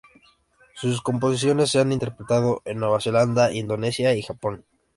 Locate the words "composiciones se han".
0.99-1.91